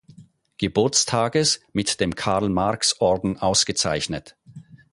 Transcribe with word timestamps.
Geburtstages 0.57 1.59
mit 1.73 1.99
dem 1.99 2.15
Karl-Marx-Orden 2.15 3.37
ausgezeichnet. 3.37 4.35